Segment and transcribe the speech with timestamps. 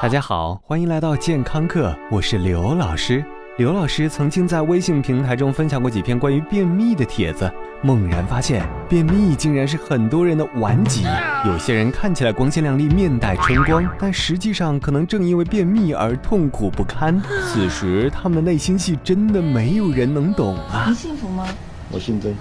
[0.00, 3.22] 大家好，欢迎来到健康课，我是刘老师。
[3.58, 7.52] 刘老师曾经在微信平台中分享过几篇关于便秘的帖子，
[7.82, 11.04] 猛然发现便秘竟然是很多人的顽疾。
[11.44, 17.20] 有些人看起来光鲜亮丽、面带春光，但实际上可能正因为便秘而痛苦不堪。
[17.52, 20.86] 此时他们的内心戏真的没有人能懂啊！
[20.88, 21.46] 你幸福吗？
[21.90, 22.34] 我姓曾。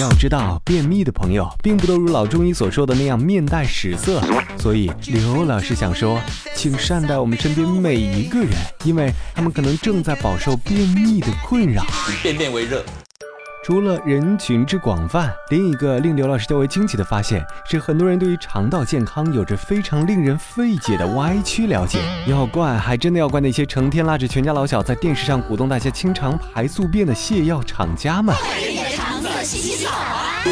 [0.00, 4.22] 要知道，便秘的朋友并不都如老中医所说的那样面带屎色，
[4.58, 6.18] 所以刘老师想说，
[6.54, 8.50] 请善待我们身边每一个人，
[8.84, 11.84] 因为他们可能正在饱受便秘的困扰。
[12.22, 12.82] 便便为热。
[13.62, 21.98] 除了人群之广泛，另一个令刘老师较为惊奇的发现是，很多人对于肠道健康有着非常令人费解的歪曲了解。
[22.26, 28.34] 要怪，还真的要怪那些成天拉着全家老小在电视上鼓动大家清肠排宿便的泻药厂家们。
[29.50, 30.44] 洗澡啊！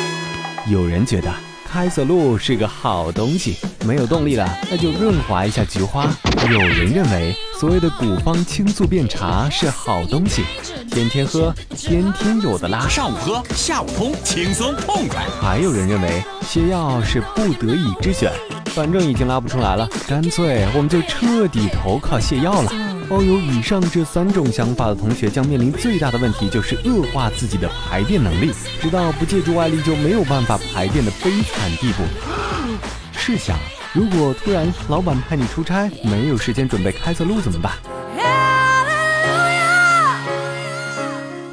[0.68, 1.32] 有人觉得
[1.64, 3.56] 开塞露是个好东西，
[3.86, 6.08] 没有动力了，那就润滑一下菊花。
[6.50, 10.42] 有人认为所谓的古方清素便茶是好东西，
[10.90, 12.88] 天天喝，天天有的拉。
[12.88, 15.24] 上午喝，下午通，轻松痛快。
[15.40, 18.32] 还有人认为泻药是不得已之选，
[18.78, 22.70] 反正已经拉不出来了，干脆我们就彻底投靠泻药了。
[23.08, 32.04] 抱有以上这三种想法的同学将面临最大的问题，就是恶化自己的排便能力，直到不借助外力就没有办法排便的悲惨地步。
[33.18, 33.58] 试想，
[33.92, 37.72] 如果突然老板派你出差，没有时间准备开塞露怎么办？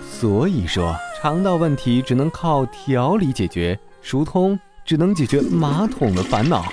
[0.07, 6.63] 所以说，肠道问题只能靠调理解决，疏通只能解决马桶的烦恼。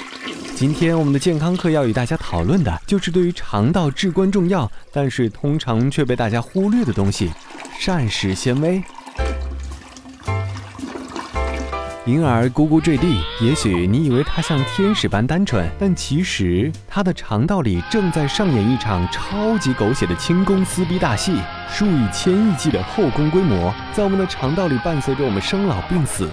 [0.55, 7.33] 今天我们的健康课要与大家讨论的就是对于肠道至关重要，但是通常却被大家忽略的东西——
[7.81, 8.81] 膳食纤维。
[12.05, 21.35] 婴儿咕咕坠地，也许你以为他像天使般单纯，但其实他的肠道里正在上演一场超级狗血的清宫撕逼大戏，
[21.69, 26.29] 数以千亿计的后宫规模在我们的肠道里伴随着我们生老病死。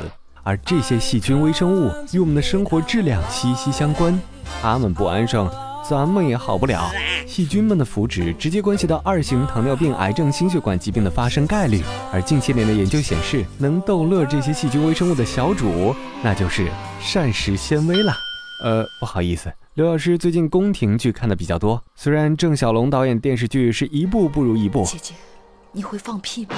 [0.49, 4.19] 而这些细菌微生物与我们的生活质量息息相关，
[4.59, 5.47] 它们不安生，
[5.87, 6.89] 咱们也好不了。
[7.27, 11.83] 细菌们的福祉直接关系到二型糖尿病、癌症、心血管疾病的发生概率。
[12.11, 16.67] 而近些年的研究显示，能逗乐这些细菌微生物的小主，那就是
[16.99, 18.11] 膳食纤维了。
[18.63, 24.83] 呃，不好意思，刘老师最近宫廷剧看的比较多，虽然郑晓龙导演电视剧是一部不如一部。
[24.83, 25.13] 姐姐，
[25.73, 26.55] 你会放屁吗？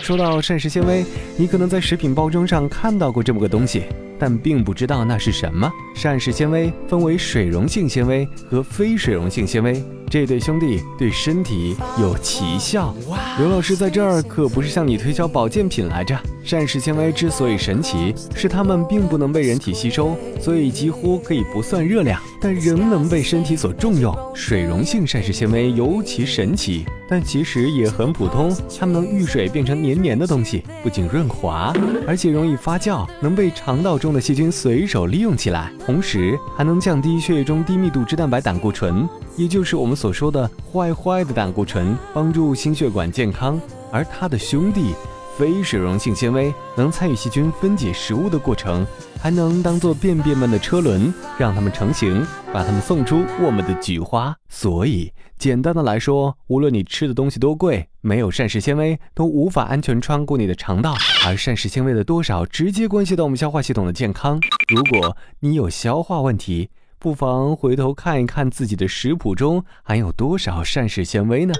[0.00, 1.04] 说到膳食纤维，
[1.36, 3.84] 你可能在食品包装上看到过这么个东西，
[4.18, 5.70] 但并不知道那是什么。
[5.94, 12.94] 膳食纤维分为水溶性纤维和非水溶性纤维，这对兄弟对身体有奇效。
[13.38, 16.18] 刘老师在这儿可不是向你推销保健品来着。
[16.44, 24.14] 膳食纤维之所以神奇，是它们并不能被人体吸收，所以几乎可以不算热量，但仍能被身体所重用。
[24.34, 28.52] 水溶性膳食纤维尤其神奇，但其实也很普通。
[28.78, 31.72] 它们能遇水变成黏黏的东西，不仅润润滑，
[32.06, 43.60] 而且容易发酵，能被肠道中的细菌随手利用起来，同时还能降低血液中低密度脂蛋白胆固醇，也就是我们所说的坏坏的胆固醇，帮助心血管健康。
[43.92, 44.94] 而它的兄弟。
[45.36, 48.86] 非水溶性纤维能参与细菌分解食物的过程，
[49.20, 54.36] 还能当做便便们的车轮，让它们成型，把它们送出我们的菊花。
[54.48, 60.94] 所以，简单的来说，无论你吃的东西多贵，没有膳食纤维都无法安全穿过你的肠道。
[61.26, 64.38] 而膳食纤维的多少，直接关系到我们消化系统的健康。
[64.68, 66.68] 如果你有消化问题，
[66.98, 71.54] 不妨回头看一看自己的食谱中含有多少膳食纤维呢？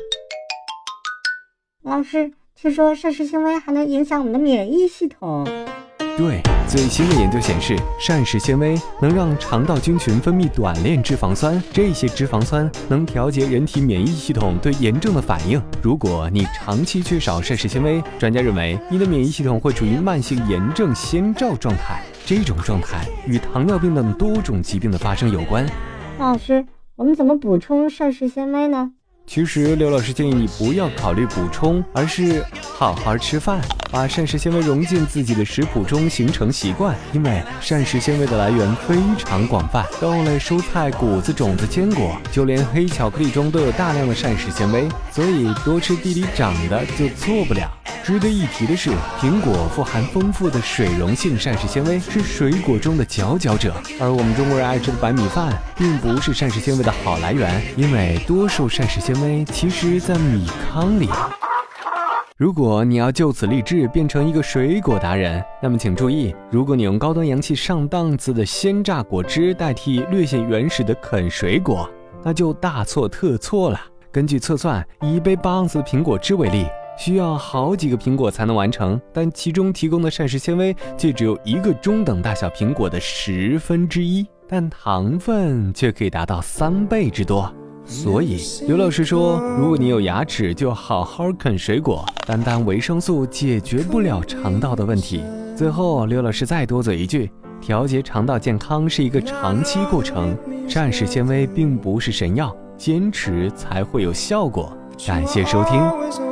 [1.82, 2.32] 老师。
[2.62, 5.44] 据说膳食纤维还能影响我们的免疫系统。
[6.16, 15.60] 对，最新的研究显示，膳食纤维能让肠道菌群分泌短链脂肪酸，这些脂肪酸能调节人体免疫系统对炎症的反应。
[15.82, 25.66] 如果你长期缺少膳食纤维，专家认为你的免疫系统会处于慢性炎症先兆状态，这种状态与糖尿病等多种疾病的发生有关。
[26.16, 28.92] 老师，我们怎么补充膳食纤维呢？
[29.34, 36.94] 其实，刘老师建议你不要考虑补充，而是好好吃饭，把膳食纤维融进自己的食谱中，形成习惯。
[37.14, 47.72] 因为膳食纤维的来源非常广泛，豆类、蔬菜、谷子、种子、坚果，就连黑巧克力中都有大量的膳食纤维，所以多吃地里长的就错不了。
[48.02, 48.90] 值得一提的是，
[49.20, 53.72] 苹果富含丰富的水溶性膳食纤维，是水果中的佼佼者。
[54.00, 61.08] 而我们中国人爱吃的白米饭，并不是膳食纤维的好来源，因为多数膳食纤维其实在米糠里。
[62.36, 71.88] 如果你要就此立志变成一个水果达人，那么请注意，如果你用高端洋气上档次的鲜榨果汁代替略显原始的啃水果，
[72.24, 73.80] 那就大错特错了。
[74.10, 76.66] 根据测算，以一杯八盎司苹果汁为例，
[76.96, 87.52] 需要好几个苹果才能完成，但其中提供的膳食纤维却只有一个中等大小苹果的十分之一，但糖分却可以达到三倍之多。
[87.84, 92.04] 所以，刘老师说，如果你有牙齿，就好好啃水果。
[92.24, 95.24] 单单维生素解决不了肠道的问题。
[95.56, 97.28] 最后，刘老师再多嘴一句：
[97.60, 100.36] 调节肠道健康是一个长期过程，
[100.68, 102.56] 膳食纤维并不是神药。
[102.76, 104.72] 坚持才会有效果。
[105.06, 105.80] 感谢收听，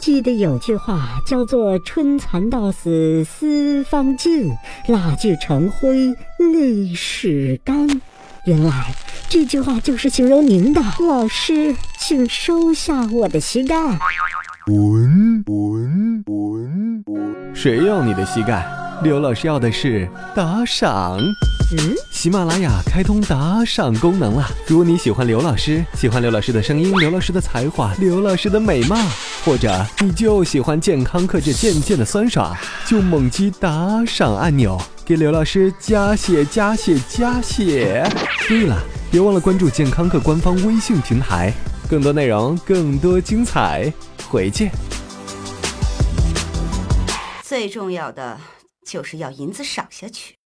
[0.00, 4.50] 记得有句话叫做“春蚕到死丝方尽，
[4.88, 6.08] 蜡炬成灰
[6.38, 7.86] 泪始干”。
[8.46, 8.94] 原来
[9.28, 10.80] 这句话就是形容您的。
[11.06, 13.76] 老师，请收下我的膝盖。
[14.64, 17.54] 滚滚滚滚！
[17.54, 18.66] 谁要你的膝盖？
[19.02, 21.18] 刘老师要的是打赏。
[21.72, 24.46] 嗯，喜马拉雅开通打赏功能了。
[24.66, 28.96] 如果你喜欢刘老师，喜欢刘老师的声音，刘老师的才华，刘老师的美貌，
[29.44, 32.54] 或者你就喜欢健康课这渐渐的酸爽，
[32.86, 38.06] 就猛击打赏按钮，给刘老师加血加血加血。
[38.46, 38.76] 对了，
[39.10, 41.52] 别忘了关注健康课官方微信平台，
[41.88, 43.90] 更多内容，更多精彩，
[44.28, 44.70] 回见。
[47.42, 48.38] 最重要的
[48.86, 50.39] 就是要银子赏下去。